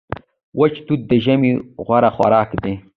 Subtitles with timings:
[0.59, 1.51] وچ توت د ژمي
[1.85, 2.73] غوره خوراک دی.